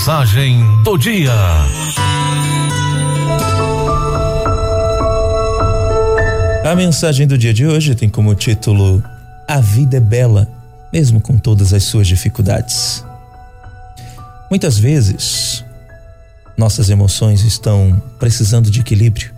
[0.00, 1.30] mensagem do dia.
[6.64, 9.04] A mensagem do dia de hoje tem como título
[9.46, 10.48] A vida é bela,
[10.90, 13.04] mesmo com todas as suas dificuldades.
[14.48, 15.62] Muitas vezes,
[16.56, 19.34] nossas emoções estão precisando de equilíbrio.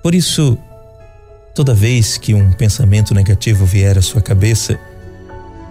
[0.00, 0.56] Por isso,
[1.56, 4.78] toda vez que um pensamento negativo vier à sua cabeça,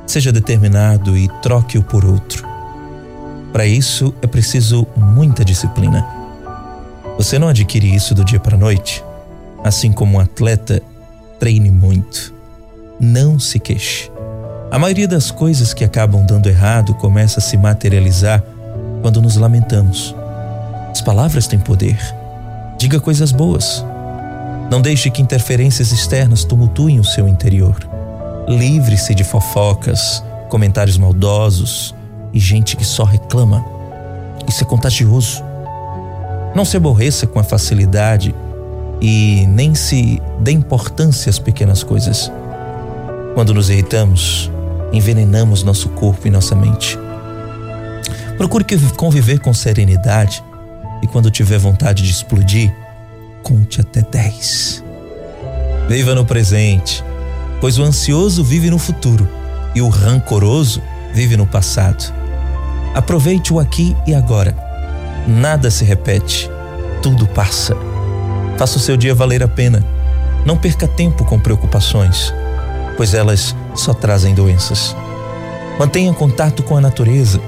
[0.05, 2.54] seja determinado e troque-o por outro.
[3.55, 6.05] Para isso é preciso muita disciplina.
[7.15, 9.01] Você não adquire isso do dia para a noite.
[9.63, 10.81] Assim como um atleta,
[11.39, 12.33] treine muito.
[12.99, 14.11] Não se queixe.
[14.69, 18.43] A maioria das coisas que acabam dando errado começa a se materializar
[19.01, 20.13] quando nos lamentamos.
[20.91, 21.97] As palavras têm poder.
[22.77, 23.85] Diga coisas boas.
[24.69, 27.77] Não deixe que interferências externas tumultuem o seu interior.
[28.49, 31.95] Livre-se de fofocas, comentários maldosos
[32.35, 33.65] e gente que só reclama.
[34.47, 35.41] Isso é contagioso.
[36.53, 38.35] Não se aborreça com a facilidade
[39.01, 42.31] e nem se dê importância às pequenas coisas.
[43.33, 44.51] Quando nos irritamos,
[44.93, 46.99] envenenamos nosso corpo e nossa mente.
[48.37, 50.43] Procure conviver com serenidade
[51.01, 52.71] e quando tiver vontade de explodir,
[53.41, 54.83] conte até 10.
[55.87, 57.03] Viva no presente
[57.65, 59.27] pois o ansioso vive no futuro
[59.73, 60.81] e o rancoroso
[61.13, 62.13] vive no passado.
[62.95, 64.55] Aproveite o aqui e agora.
[65.27, 66.49] Nada se repete,
[67.03, 67.75] tudo passa.
[68.57, 69.83] Faça o seu dia valer a pena.
[70.45, 72.33] Não perca tempo com preocupações,
[72.95, 74.95] pois elas só trazem doenças.
[75.77, 77.41] Mantenha contato com a natureza.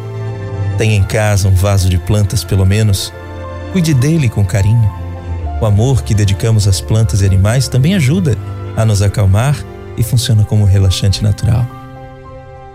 [0.78, 3.14] Tenha em casa um vaso de plantas, pelo menos.
[3.72, 4.92] Cuide dele com carinho.
[5.61, 8.38] O amor que dedicamos às plantas e animais também ajuda
[8.76, 9.56] a nos acalmar
[9.98, 11.66] e funciona como relaxante natural.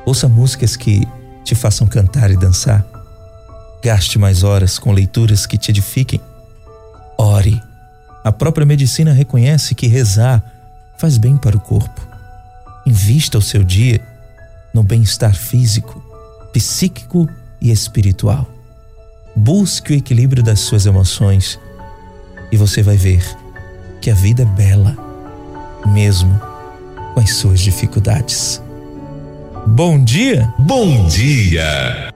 [0.07, 1.07] Ouça músicas que
[1.45, 2.85] te façam cantar e dançar.
[3.83, 6.21] Gaste mais horas com leituras que te edifiquem.
[7.19, 7.61] Ore.
[8.25, 10.43] A própria medicina reconhece que rezar
[10.97, 12.01] faz bem para o corpo.
[12.87, 14.01] Invista o seu dia
[14.73, 16.03] no bem-estar físico,
[16.53, 17.29] psíquico
[17.61, 18.49] e espiritual.
[19.35, 21.59] Busque o equilíbrio das suas emoções
[22.51, 23.25] e você vai ver
[24.01, 24.97] que a vida é bela,
[25.87, 26.41] mesmo
[27.15, 28.63] com as suas dificuldades.
[29.75, 30.53] Bom dia!
[30.59, 32.13] Bom dia!